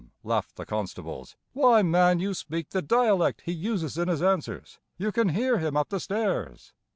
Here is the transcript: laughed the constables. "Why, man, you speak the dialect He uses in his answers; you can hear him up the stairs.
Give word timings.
laughed 0.23 0.55
the 0.55 0.65
constables. 0.65 1.35
"Why, 1.53 1.83
man, 1.83 2.17
you 2.17 2.33
speak 2.33 2.71
the 2.71 2.81
dialect 2.81 3.43
He 3.45 3.51
uses 3.51 3.99
in 3.99 4.07
his 4.07 4.23
answers; 4.23 4.79
you 4.97 5.11
can 5.11 5.29
hear 5.29 5.59
him 5.59 5.77
up 5.77 5.89
the 5.89 5.99
stairs. 5.99 6.73